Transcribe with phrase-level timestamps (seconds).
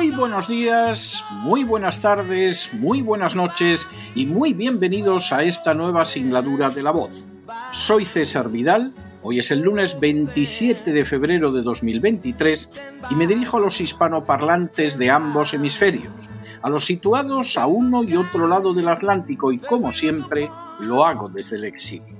[0.00, 6.06] Muy buenos días, muy buenas tardes, muy buenas noches y muy bienvenidos a esta nueva
[6.06, 7.28] singladura de la voz.
[7.72, 12.70] Soy César Vidal, hoy es el lunes 27 de febrero de 2023
[13.10, 16.30] y me dirijo a los hispanoparlantes de ambos hemisferios,
[16.62, 21.28] a los situados a uno y otro lado del Atlántico y como siempre lo hago
[21.28, 22.16] desde el exilio.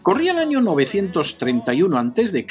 [0.00, 2.46] Corría el año 931 a.C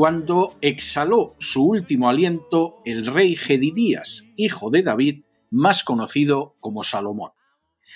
[0.00, 7.32] cuando exhaló su último aliento el rey Gedidías, hijo de David, más conocido como Salomón.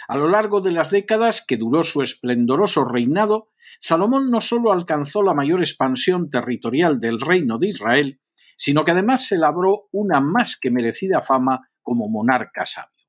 [0.07, 3.49] A lo largo de las décadas que duró su esplendoroso reinado,
[3.81, 8.21] Salomón no solo alcanzó la mayor expansión territorial del reino de Israel,
[8.59, 13.09] sino que además se labró una más que merecida fama como monarca sabio.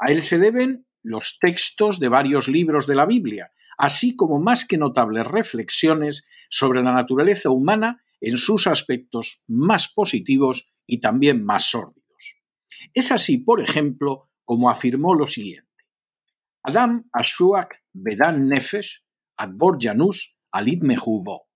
[0.00, 4.64] A él se deben los textos de varios libros de la Biblia, así como más
[4.64, 11.70] que notables reflexiones sobre la naturaleza humana en sus aspectos más positivos y también más
[11.70, 12.04] sórdidos.
[12.92, 15.70] Es así, por ejemplo, como afirmó lo siguiente.
[16.62, 19.04] Adam Ashuak Bedan Nefesh
[19.36, 21.48] Ad Janus Alit Mehuvo,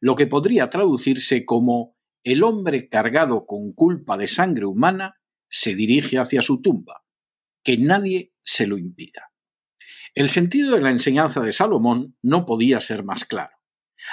[0.00, 5.14] lo que podría traducirse como el hombre cargado con culpa de sangre humana
[5.48, 7.04] se dirige hacia su tumba,
[7.62, 9.32] que nadie se lo impida.
[10.14, 13.61] El sentido de la enseñanza de Salomón no podía ser más claro.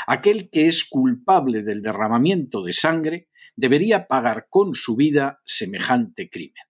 [0.07, 6.63] Aquel que es culpable del derramamiento de sangre debería pagar con su vida semejante crimen.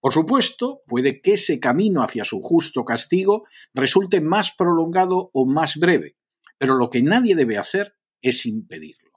[0.00, 5.76] Por supuesto, puede que ese camino hacia su justo castigo resulte más prolongado o más
[5.76, 6.16] breve,
[6.58, 9.12] pero lo que nadie debe hacer es impedirlo.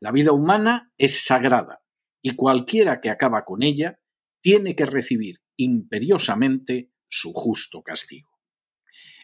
[0.00, 1.82] La vida humana es sagrada
[2.22, 3.98] y cualquiera que acaba con ella
[4.40, 8.33] tiene que recibir imperiosamente su justo castigo.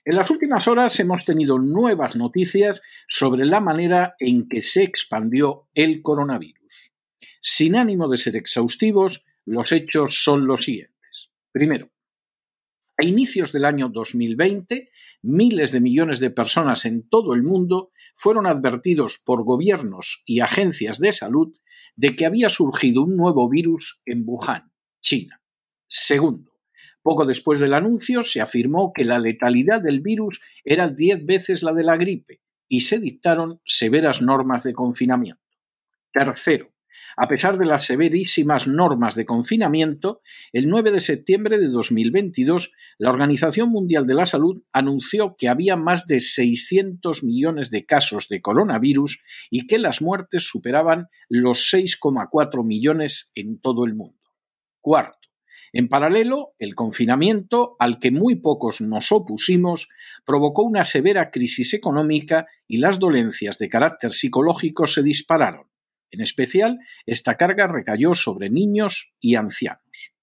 [0.04, 5.68] En las últimas horas hemos tenido nuevas noticias sobre la manera en que se expandió
[5.74, 6.92] el coronavirus.
[7.42, 11.30] Sin ánimo de ser exhaustivos, los hechos son los siguientes.
[11.52, 11.90] Primero,
[12.96, 14.88] a inicios del año 2020,
[15.22, 20.98] miles de millones de personas en todo el mundo fueron advertidos por gobiernos y agencias
[20.98, 21.54] de salud
[21.96, 25.40] de que había surgido un nuevo virus en Wuhan, China.
[25.86, 26.49] Segundo,
[27.02, 31.72] poco después del anuncio se afirmó que la letalidad del virus era diez veces la
[31.72, 35.42] de la gripe y se dictaron severas normas de confinamiento.
[36.12, 36.72] Tercero,
[37.16, 40.22] a pesar de las severísimas normas de confinamiento,
[40.52, 45.76] el 9 de septiembre de 2022 la Organización Mundial de la Salud anunció que había
[45.76, 52.64] más de 600 millones de casos de coronavirus y que las muertes superaban los 6,4
[52.64, 54.18] millones en todo el mundo.
[54.80, 55.19] Cuarto,
[55.72, 59.88] en paralelo, el confinamiento, al que muy pocos nos opusimos,
[60.24, 65.68] provocó una severa crisis económica y las dolencias de carácter psicológico se dispararon.
[66.10, 70.14] En especial, esta carga recayó sobre niños y ancianos.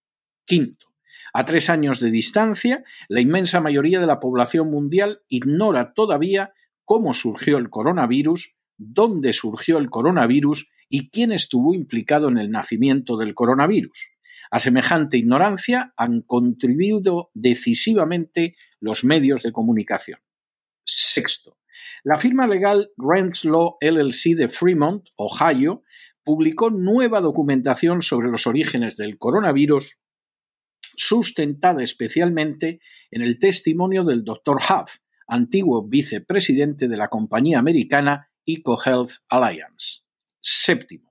[0.46, 0.88] Quinto,
[1.34, 7.14] a tres años de distancia, la inmensa mayoría de la población mundial ignora todavía cómo
[7.14, 13.34] surgió el coronavirus, dónde surgió el coronavirus y quién estuvo implicado en el nacimiento del
[13.34, 14.17] coronavirus.
[14.52, 20.20] A semejante ignorancia han contribuido decisivamente los medios de comunicación.
[20.86, 21.58] Sexto,
[22.04, 25.84] la firma legal Law LLC de Fremont, Ohio,
[26.24, 30.02] publicó nueva documentación sobre los orígenes del coronavirus,
[30.82, 32.80] sustentada especialmente
[33.12, 34.58] en el testimonio del Dr.
[34.58, 40.02] Huff, antiguo vicepresidente de la compañía americana EcoHealth Alliance.
[40.40, 41.07] Séptimo,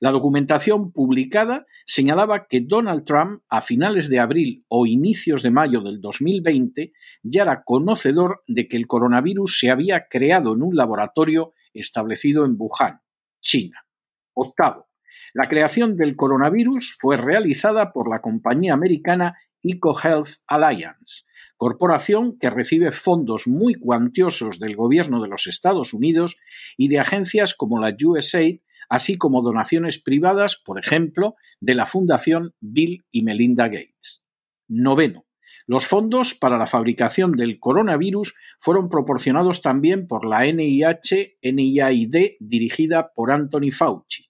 [0.00, 5.80] la documentación publicada señalaba que Donald Trump, a finales de abril o inicios de mayo
[5.80, 6.92] del 2020,
[7.22, 12.56] ya era conocedor de que el coronavirus se había creado en un laboratorio establecido en
[12.58, 13.00] Wuhan,
[13.40, 13.86] China.
[14.34, 14.88] Octavo.
[15.32, 21.24] La creación del coronavirus fue realizada por la compañía americana EcoHealth Alliance,
[21.56, 26.36] corporación que recibe fondos muy cuantiosos del gobierno de los Estados Unidos
[26.76, 32.54] y de agencias como la USAID, así como donaciones privadas, por ejemplo, de la Fundación
[32.60, 34.24] Bill y Melinda Gates.
[34.68, 35.26] Noveno.
[35.68, 43.32] Los fondos para la fabricación del coronavirus fueron proporcionados también por la NIH-NIAID dirigida por
[43.32, 44.26] Anthony Fauci.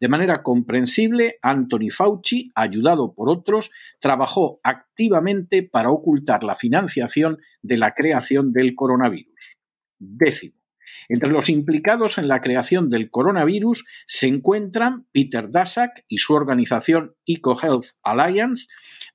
[0.00, 3.70] De manera comprensible, Anthony Fauci, ayudado por otros,
[4.00, 9.58] trabajó activamente para ocultar la financiación de la creación del coronavirus.
[9.98, 10.59] Décimo.
[11.08, 17.14] Entre los implicados en la creación del coronavirus se encuentran Peter Daszak y su organización
[17.26, 18.66] EcoHealth Alliance,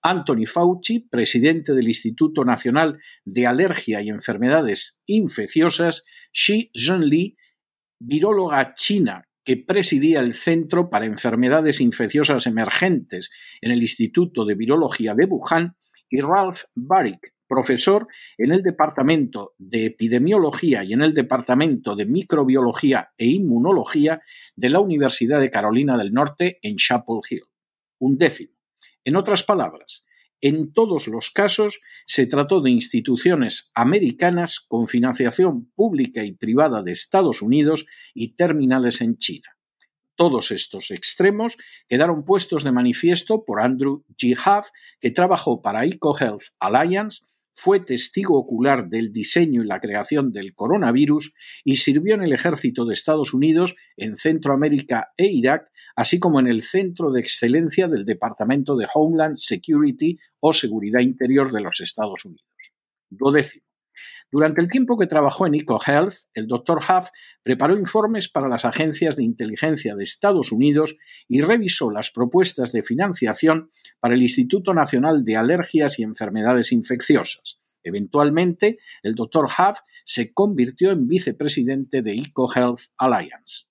[0.02, 7.38] Anthony Fauci, presidente del Instituto Nacional de Alergia y Enfermedades Infecciosas, Xi Zhenli,
[8.00, 13.30] viróloga china que presidía el Centro para Enfermedades Infecciosas Emergentes
[13.62, 15.76] en el Instituto de Virología de Wuhan,
[16.10, 18.08] y Ralph Baric, profesor
[18.38, 24.22] en el Departamento de Epidemiología y en el Departamento de Microbiología e Inmunología
[24.56, 27.44] de la Universidad de Carolina del Norte en Chapel Hill.
[28.00, 28.54] Un décimo.
[29.04, 30.04] En otras palabras,
[30.42, 36.92] en todos los casos se trató de instituciones americanas con financiación pública y privada de
[36.92, 39.56] Estados Unidos y terminales en China.
[40.16, 41.58] Todos estos extremos
[41.90, 44.38] quedaron puestos de manifiesto por Andrew G.
[44.38, 44.70] Huff,
[45.00, 47.24] que trabajó para EcoHealth Alliance,
[47.56, 52.86] fue testigo ocular del diseño y la creación del coronavirus y sirvió en el ejército
[52.86, 58.06] de Estados Unidos, en Centroamérica e Irak, así como en el Centro de Excelencia del
[58.06, 62.46] Departamento de Homeland Security o Seguridad Interior de los Estados Unidos.
[64.36, 66.80] Durante el tiempo que trabajó en EcoHealth, el Dr.
[66.80, 67.08] Huff
[67.42, 70.98] preparó informes para las agencias de inteligencia de Estados Unidos
[71.30, 73.70] y revisó las propuestas de financiación
[74.02, 77.62] para el Instituto Nacional de Alergias y Enfermedades Infecciosas.
[77.82, 79.46] Eventualmente, el Dr.
[79.46, 83.68] Huff se convirtió en vicepresidente de EcoHealth Alliance.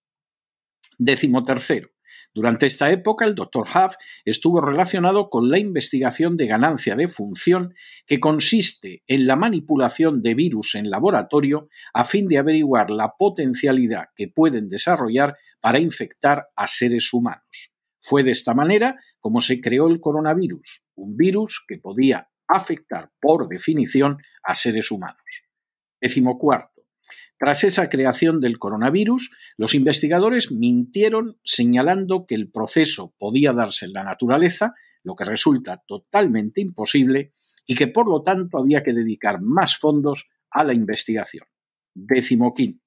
[0.97, 1.94] Décimo tercero.
[2.35, 3.63] Durante esta época, el Dr.
[3.63, 3.95] Huff
[4.25, 7.75] estuvo relacionado con la investigación de ganancia de función
[8.07, 14.07] que consiste en la manipulación de virus en laboratorio a fin de averiguar la potencialidad
[14.17, 17.73] que pueden desarrollar para infectar a seres humanos.
[18.01, 23.47] Fue de esta manera como se creó el coronavirus, un virus que podía afectar por
[23.49, 25.45] definición a seres humanos.
[26.01, 26.74] Décimo cuarto.
[27.39, 33.93] Tras esa creación del coronavirus, los investigadores mintieron señalando que el proceso podía darse en
[33.93, 37.33] la naturaleza, lo que resulta totalmente imposible,
[37.67, 41.47] y que por lo tanto había que dedicar más fondos a la investigación.
[41.95, 42.85] Décimo quinto.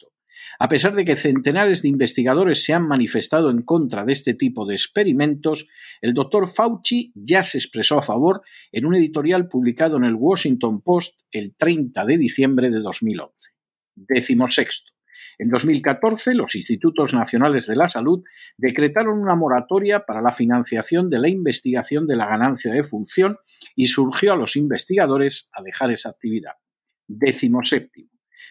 [0.59, 4.65] A pesar de que centenares de investigadores se han manifestado en contra de este tipo
[4.65, 5.67] de experimentos,
[6.01, 8.41] el doctor Fauci ya se expresó a favor
[8.71, 13.56] en un editorial publicado en el Washington Post el 30 de diciembre de 2011.
[13.97, 14.91] Décimo sexto.
[15.39, 18.23] En 2014, los Institutos Nacionales de la Salud
[18.57, 23.37] decretaron una moratoria para la financiación de la investigación de la ganancia de función
[23.75, 26.53] y surgió a los investigadores a dejar esa actividad.
[27.07, 27.61] Décimo.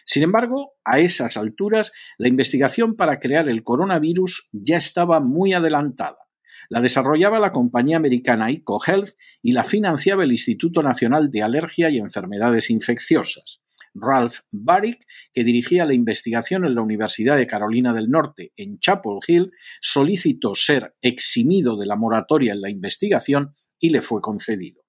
[0.03, 6.17] Sin embargo, a esas alturas, la investigación para crear el coronavirus ya estaba muy adelantada.
[6.69, 9.11] La desarrollaba la compañía americana EcoHealth
[9.41, 13.61] y la financiaba el Instituto Nacional de Alergia y Enfermedades Infecciosas.
[13.93, 19.19] Ralph Baric, que dirigía la investigación en la Universidad de Carolina del Norte en Chapel
[19.27, 19.51] Hill,
[19.81, 24.83] solicitó ser eximido de la moratoria en la investigación y le fue concedido.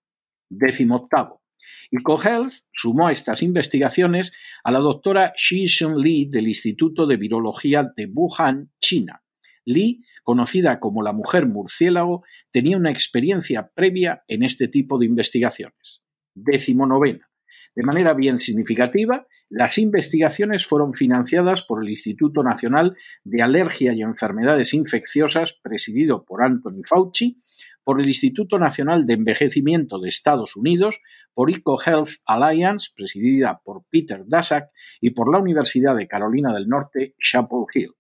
[0.51, 1.43] Décimo octavo.
[1.91, 4.33] EcoHealth sumó a estas investigaciones
[4.65, 9.23] a la doctora Xi Li del Instituto de Virología de Wuhan, China.
[9.65, 16.03] Li, conocida como la mujer murciélago, tenía una experiencia previa en este tipo de investigaciones.
[16.35, 17.28] Décimo novena.
[17.75, 24.03] De manera bien significativa, las investigaciones fueron financiadas por el Instituto Nacional de Alergia y
[24.03, 27.39] Enfermedades Infecciosas, presidido por Anthony Fauci,
[27.83, 31.01] por el Instituto Nacional de Envejecimiento de Estados Unidos,
[31.33, 34.69] por EcoHealth Alliance, presidida por Peter Daszak,
[35.01, 37.95] y por la Universidad de Carolina del Norte, Chapel Hill.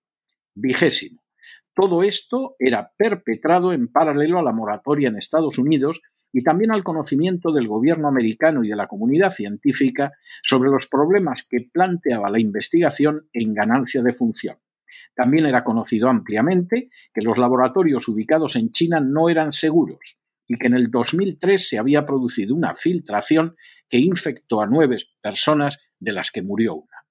[0.54, 1.22] Vigésimo.
[1.74, 6.02] Todo esto era perpetrado en paralelo a la moratoria en Estados Unidos
[6.32, 11.46] y también al conocimiento del gobierno americano y de la comunidad científica sobre los problemas
[11.48, 14.56] que planteaba la investigación en ganancia de función.
[15.14, 20.66] También era conocido ampliamente que los laboratorios ubicados en China no eran seguros y que
[20.66, 23.56] en el 2003 se había producido una filtración
[23.88, 27.06] que infectó a nueve personas, de las que murió una.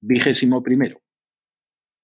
[0.00, 1.00] Vigésimo primero.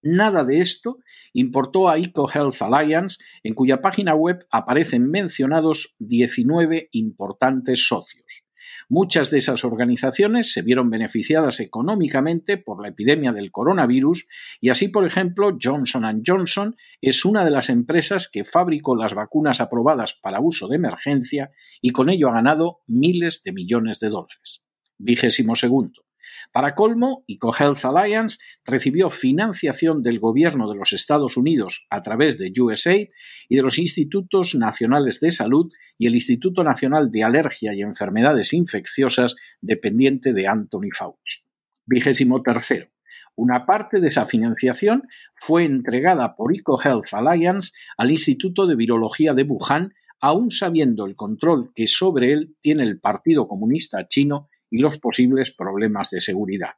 [0.02, 0.99] Nada de esto
[1.33, 8.45] importó a EcoHealth Alliance, en cuya página web aparecen mencionados 19 importantes socios.
[8.88, 14.26] Muchas de esas organizaciones se vieron beneficiadas económicamente por la epidemia del coronavirus
[14.61, 19.61] y así, por ejemplo, Johnson Johnson es una de las empresas que fabricó las vacunas
[19.61, 21.50] aprobadas para uso de emergencia
[21.81, 24.62] y con ello ha ganado miles de millones de dólares.
[24.97, 26.08] Vigésimo segundo.
[26.52, 32.52] Para colmo, EcoHealth Alliance recibió financiación del gobierno de los Estados Unidos a través de
[32.58, 33.08] USAID
[33.49, 38.52] y de los Institutos Nacionales de Salud y el Instituto Nacional de Alergia y Enfermedades
[38.52, 41.42] Infecciosas dependiente de Anthony Fauci.
[41.87, 42.88] Vigésimo tercero.
[43.35, 45.04] Una parte de esa financiación
[45.37, 51.70] fue entregada por EcoHealth Alliance al Instituto de Virología de Wuhan, aún sabiendo el control
[51.75, 56.75] que sobre él tiene el Partido Comunista Chino y los posibles problemas de seguridad.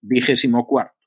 [0.00, 1.00] Vigésimo cuarto.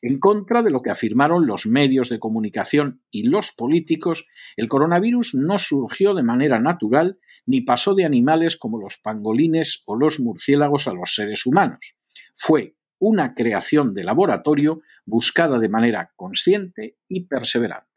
[0.00, 4.26] En contra de lo que afirmaron los medios de comunicación y los políticos,
[4.56, 9.96] el coronavirus no surgió de manera natural ni pasó de animales como los pangolines o
[9.96, 11.94] los murciélagos a los seres humanos.
[12.34, 17.92] Fue una creación de laboratorio buscada de manera consciente y perseverante.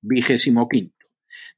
[0.00, 1.06] Vigésimo quinto.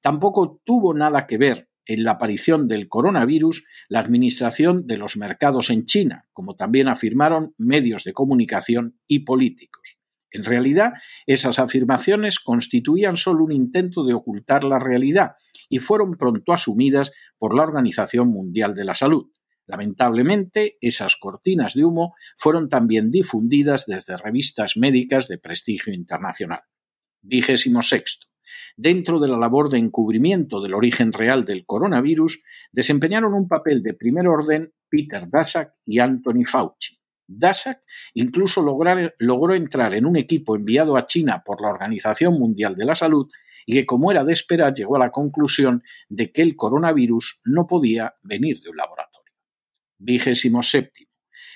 [0.00, 5.70] Tampoco tuvo nada que ver en la aparición del coronavirus la administración de los mercados
[5.70, 9.98] en China, como también afirmaron medios de comunicación y políticos.
[10.30, 10.92] En realidad,
[11.26, 15.32] esas afirmaciones constituían solo un intento de ocultar la realidad
[15.70, 19.30] y fueron pronto asumidas por la Organización Mundial de la Salud.
[19.66, 26.60] Lamentablemente, esas cortinas de humo fueron también difundidas desde revistas médicas de prestigio internacional.
[27.22, 28.27] Vigésimo sexto.
[28.76, 33.94] Dentro de la labor de encubrimiento del origen real del coronavirus, desempeñaron un papel de
[33.94, 36.98] primer orden Peter Daszak y Anthony Fauci.
[37.26, 37.80] Daszak
[38.14, 42.94] incluso logró entrar en un equipo enviado a China por la Organización Mundial de la
[42.94, 43.28] Salud
[43.66, 47.66] y que, como era de esperar, llegó a la conclusión de que el coronavirus no
[47.66, 49.34] podía venir de un laboratorio.
[49.98, 51.07] Vigésimo séptimo.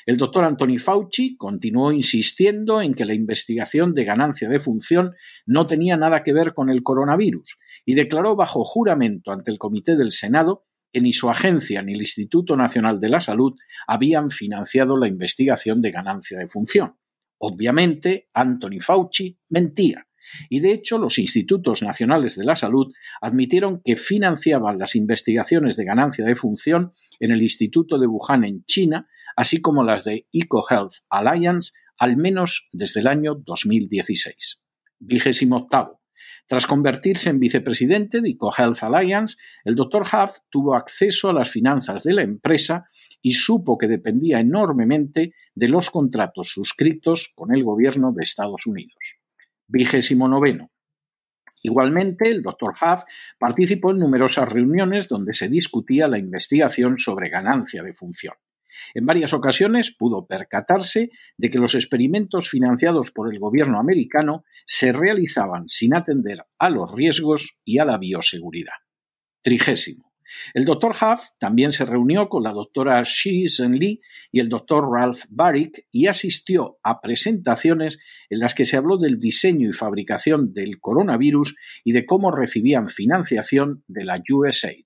[0.07, 5.13] El doctor Anthony Fauci continuó insistiendo en que la investigación de ganancia de función
[5.47, 9.97] no tenía nada que ver con el coronavirus y declaró bajo juramento ante el Comité
[9.97, 13.55] del Senado que ni su agencia ni el Instituto Nacional de la Salud
[13.87, 16.97] habían financiado la investigación de ganancia de función.
[17.39, 20.07] Obviamente, Anthony Fauci mentía.
[20.49, 25.85] Y de hecho, los institutos nacionales de la salud admitieron que financiaban las investigaciones de
[25.85, 30.93] ganancia de función en el Instituto de Wuhan en China así como las de EcoHealth
[31.09, 34.63] Alliance, al menos desde el año 2016.
[34.99, 36.01] Vigésimo octavo.
[36.47, 40.03] Tras convertirse en vicepresidente de EcoHealth Alliance, el Dr.
[40.03, 42.85] Huff tuvo acceso a las finanzas de la empresa
[43.21, 49.22] y supo que dependía enormemente de los contratos suscritos con el gobierno de Estados Unidos.
[49.67, 50.71] Vigésimo noveno.
[51.63, 52.73] Igualmente, el Dr.
[52.73, 53.05] Huff
[53.39, 58.35] participó en numerosas reuniones donde se discutía la investigación sobre ganancia de función.
[58.95, 64.93] En varias ocasiones pudo percatarse de que los experimentos financiados por el gobierno americano se
[64.93, 68.75] realizaban sin atender a los riesgos y a la bioseguridad.
[69.43, 70.12] Trigésimo.
[70.55, 70.93] El Dr.
[70.93, 74.91] Huff también se reunió con la doctora Shi Li y el Dr.
[74.91, 77.99] Ralph Barrick y asistió a presentaciones
[78.31, 82.89] en las que se habló del diseño y fabricación del coronavirus y de cómo recibían
[82.89, 84.85] financiación de la USAID.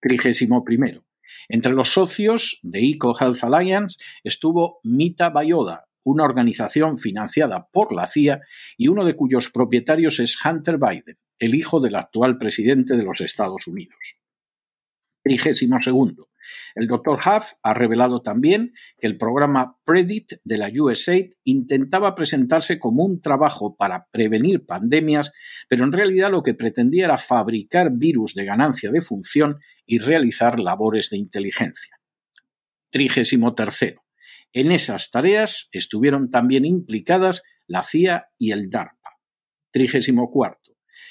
[0.00, 1.04] Trigésimo primero.
[1.48, 8.40] Entre los socios de EcoHealth Alliance estuvo Mita Bayoda, una organización financiada por la CIA
[8.76, 13.20] y uno de cuyos propietarios es Hunter Biden, el hijo del actual presidente de los
[13.20, 14.16] Estados Unidos.
[15.22, 16.28] Trigésimo segundo.
[16.74, 17.18] El Dr.
[17.18, 23.20] Huff ha revelado también que el programa PREDIT de la USAID intentaba presentarse como un
[23.20, 25.32] trabajo para prevenir pandemias,
[25.68, 30.58] pero en realidad lo que pretendía era fabricar virus de ganancia de función y realizar
[30.58, 32.00] labores de inteligencia.
[32.90, 34.02] Trigésimo tercero.
[34.52, 39.18] En esas tareas estuvieron también implicadas la CIA y el DARPA.
[39.70, 40.61] Trigésimo cuarto.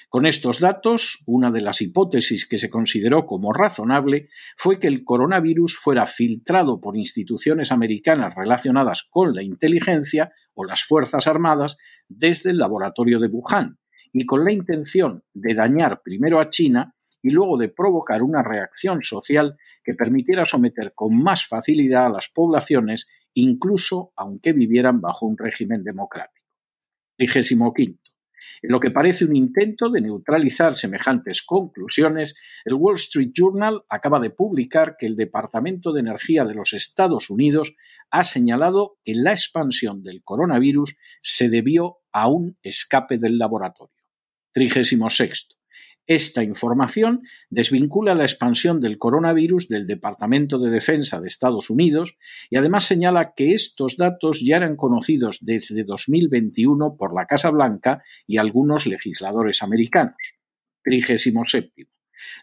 [0.09, 5.03] Con estos datos, una de las hipótesis que se consideró como razonable fue que el
[5.03, 12.51] coronavirus fuera filtrado por instituciones americanas relacionadas con la inteligencia o las Fuerzas Armadas desde
[12.51, 13.79] el laboratorio de Wuhan,
[14.13, 19.01] y con la intención de dañar primero a China y luego de provocar una reacción
[19.01, 25.37] social que permitiera someter con más facilidad a las poblaciones, incluso aunque vivieran bajo un
[25.37, 26.47] régimen democrático.
[28.61, 34.19] En lo que parece un intento de neutralizar semejantes conclusiones, el Wall Street Journal acaba
[34.19, 37.75] de publicar que el Departamento de Energía de los Estados Unidos
[38.09, 43.95] ha señalado que la expansión del coronavirus se debió a un escape del laboratorio.
[44.53, 45.60] 36.
[46.13, 52.17] Esta información desvincula la expansión del coronavirus del Departamento de Defensa de Estados Unidos
[52.49, 58.03] y además señala que estos datos ya eran conocidos desde 2021 por la Casa Blanca
[58.27, 60.17] y algunos legisladores americanos.
[60.83, 61.87] 37.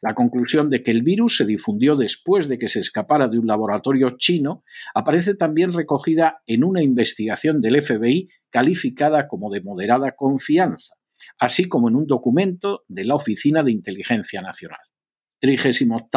[0.01, 3.47] La conclusión de que el virus se difundió después de que se escapara de un
[3.47, 10.95] laboratorio chino aparece también recogida en una investigación del FBI calificada como de moderada confianza,
[11.39, 14.81] así como en un documento de la Oficina de Inteligencia Nacional.
[15.41, 16.09] 38.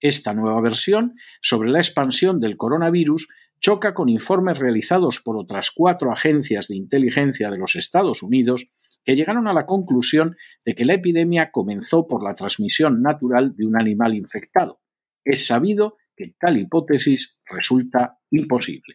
[0.00, 3.28] Esta nueva versión sobre la expansión del coronavirus
[3.60, 8.68] choca con informes realizados por otras cuatro agencias de inteligencia de los Estados Unidos
[9.04, 13.66] que llegaron a la conclusión de que la epidemia comenzó por la transmisión natural de
[13.66, 14.80] un animal infectado.
[15.24, 18.94] Es sabido que tal hipótesis resulta imposible.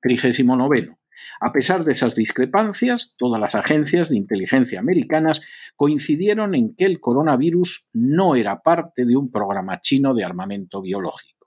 [0.00, 0.96] 39.
[1.40, 5.42] A pesar de esas discrepancias, todas las agencias de inteligencia americanas
[5.76, 11.40] coincidieron en que el coronavirus no era parte de un programa chino de armamento biológico.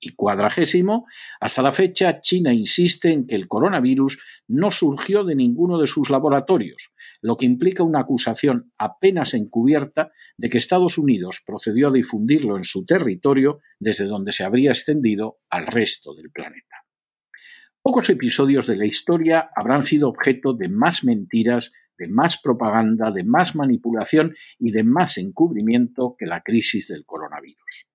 [0.00, 1.06] Y cuadragésimo,
[1.40, 6.08] hasta la fecha China insiste en que el coronavirus no surgió de ninguno de sus
[6.08, 12.56] laboratorios, lo que implica una acusación apenas encubierta de que Estados Unidos procedió a difundirlo
[12.56, 16.67] en su territorio desde donde se habría extendido al resto del planeta.
[17.82, 23.24] Pocos episodios de la historia habrán sido objeto de más mentiras, de más propaganda, de
[23.24, 27.86] más manipulación y de más encubrimiento que la crisis del coronavirus.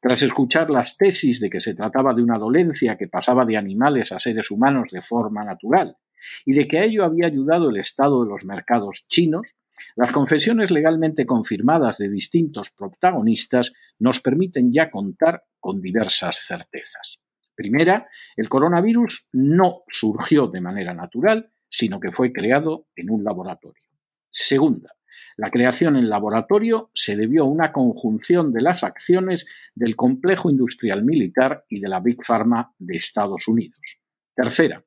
[0.00, 4.12] Tras escuchar las tesis de que se trataba de una dolencia que pasaba de animales
[4.12, 5.96] a seres humanos de forma natural
[6.44, 9.56] y de que a ello había ayudado el estado de los mercados chinos,
[9.96, 17.20] las confesiones legalmente confirmadas de distintos protagonistas nos permiten ya contar con diversas certezas.
[17.58, 23.82] Primera, el coronavirus no surgió de manera natural, sino que fue creado en un laboratorio.
[24.30, 24.92] Segunda,
[25.36, 31.02] la creación en laboratorio se debió a una conjunción de las acciones del complejo industrial
[31.04, 33.80] militar y de la Big Pharma de Estados Unidos.
[34.36, 34.84] Tercera,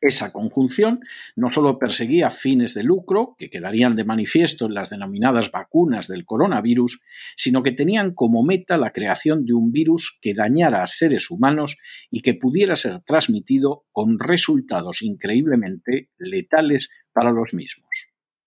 [0.00, 1.00] esa conjunción
[1.34, 6.24] no solo perseguía fines de lucro, que quedarían de manifiesto en las denominadas vacunas del
[6.24, 7.00] coronavirus,
[7.36, 11.76] sino que tenían como meta la creación de un virus que dañara a seres humanos
[12.10, 17.88] y que pudiera ser transmitido con resultados increíblemente letales para los mismos.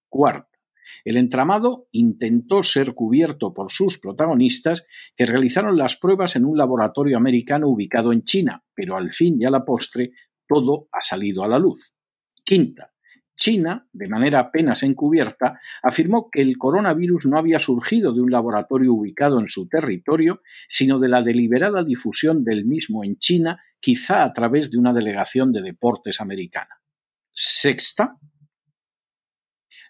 [0.09, 0.49] Cuarto,
[1.05, 7.17] el entramado intentó ser cubierto por sus protagonistas, que realizaron las pruebas en un laboratorio
[7.17, 10.11] americano ubicado en China, pero al fin y a la postre
[10.49, 11.93] todo ha salido a la luz.
[12.43, 12.91] Quinta,
[13.39, 18.93] China, de manera apenas encubierta, afirmó que el coronavirus no había surgido de un laboratorio
[18.93, 24.33] ubicado en su territorio, sino de la deliberada difusión del mismo en China, quizá a
[24.33, 26.81] través de una delegación de deportes americana.
[27.31, 28.17] Sexta,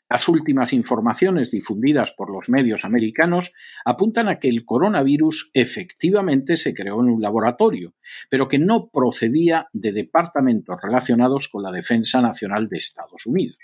[0.09, 3.51] las últimas informaciones difundidas por los medios americanos
[3.85, 7.93] apuntan a que el coronavirus efectivamente se creó en un laboratorio,
[8.29, 13.59] pero que no procedía de departamentos relacionados con la Defensa Nacional de Estados Unidos.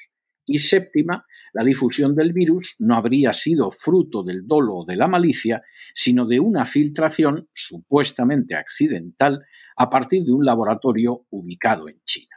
[0.48, 5.08] Y séptima, la difusión del virus no habría sido fruto del dolo o de la
[5.08, 9.44] malicia, sino de una filtración supuestamente accidental
[9.76, 12.36] a partir de un laboratorio ubicado en China.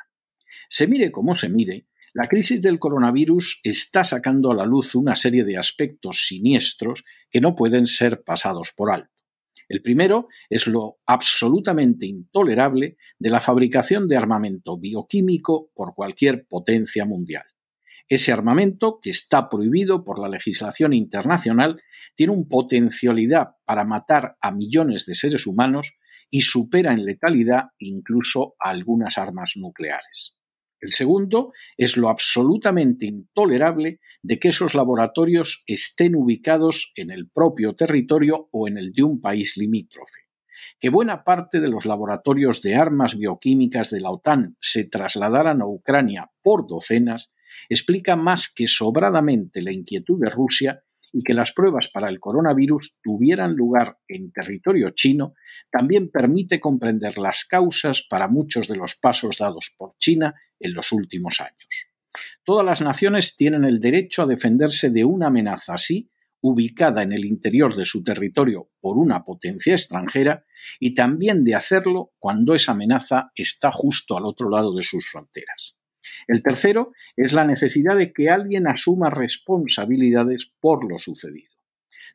[0.71, 5.15] Se mire como se mire, la crisis del coronavirus está sacando a la luz una
[5.15, 9.11] serie de aspectos siniestros que no pueden ser pasados por alto.
[9.69, 17.05] El primero es lo absolutamente intolerable de la fabricación de armamento bioquímico por cualquier potencia
[17.05, 17.45] mundial.
[18.09, 21.83] Ese armamento, que está prohibido por la legislación internacional,
[22.15, 25.93] tiene una potencialidad para matar a millones de seres humanos
[26.31, 30.35] y supera en letalidad incluso a algunas armas nucleares.
[30.81, 37.75] El segundo es lo absolutamente intolerable de que esos laboratorios estén ubicados en el propio
[37.75, 40.21] territorio o en el de un país limítrofe.
[40.81, 45.67] Que buena parte de los laboratorios de armas bioquímicas de la OTAN se trasladaran a
[45.67, 47.33] Ucrania por docenas
[47.69, 53.01] explica más que sobradamente la inquietud de Rusia y que las pruebas para el coronavirus
[53.03, 55.35] tuvieran lugar en territorio chino
[55.71, 60.93] también permite comprender las causas para muchos de los pasos dados por China en los
[60.93, 61.89] últimos años.
[62.45, 67.25] Todas las naciones tienen el derecho a defenderse de una amenaza así, ubicada en el
[67.25, 70.45] interior de su territorio por una potencia extranjera,
[70.79, 75.78] y también de hacerlo cuando esa amenaza está justo al otro lado de sus fronteras.
[76.27, 81.53] El tercero es la necesidad de que alguien asuma responsabilidades por lo sucedido.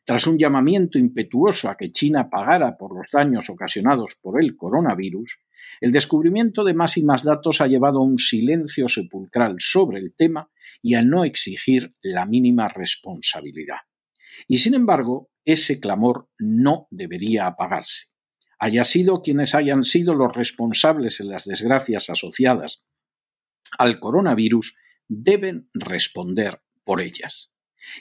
[0.04, 5.38] Tras un llamamiento impetuoso a que China pagara por los daños ocasionados por el coronavirus,
[5.80, 10.14] El descubrimiento de más y más datos ha llevado a un silencio sepulcral sobre el
[10.14, 10.50] tema
[10.82, 13.78] y a no exigir la mínima responsabilidad.
[14.46, 18.08] Y sin embargo, ese clamor no debería apagarse.
[18.58, 22.82] Haya sido quienes hayan sido los responsables en las desgracias asociadas
[23.78, 24.76] al coronavirus,
[25.08, 27.52] deben responder por ellas.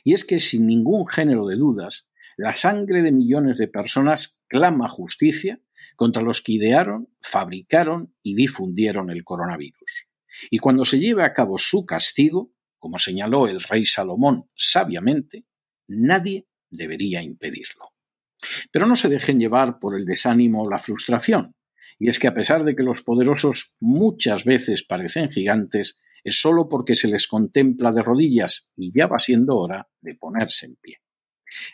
[0.04, 2.08] Y es que sin ningún género de dudas,
[2.38, 5.62] la sangre de millones de personas clama justicia
[5.96, 10.10] contra los que idearon, fabricaron y difundieron el coronavirus.
[10.50, 15.46] Y cuando se lleve a cabo su castigo, como señaló el rey Salomón sabiamente,
[15.88, 17.94] nadie debería impedirlo.
[18.72, 21.56] Pero no se dejen llevar por el desánimo o la frustración.
[22.04, 26.68] Y es que a pesar de que los poderosos muchas veces parecen gigantes, es solo
[26.68, 30.98] porque se les contempla de rodillas y ya va siendo hora de ponerse en pie.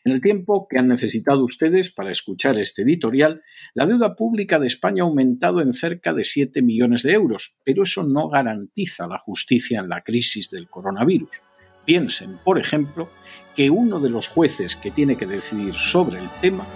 [0.03, 3.41] En el tiempo que han necesitado ustedes para escuchar este editorial,
[3.73, 7.81] la deuda pública de España ha aumentado en cerca de 7 millones de euros, pero
[7.81, 11.41] eso no garantiza la justicia en la crisis del coronavirus.
[11.85, 13.09] Piensen, por ejemplo,
[13.55, 16.67] que uno de los jueces que tiene que decidir sobre el tema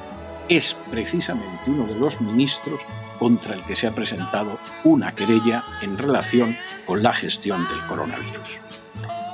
[0.50, 2.82] es precisamente uno de los ministros
[3.20, 8.60] contra el que se ha presentado una querella en relación con la gestión del coronavirus.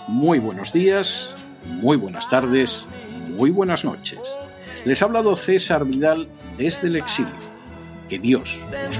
[0.07, 2.87] Muy buenos días, muy buenas tardes,
[3.29, 4.19] muy buenas noches.
[4.85, 7.33] Les ha hablado César Vidal desde el exilio.
[8.07, 8.99] Que Dios los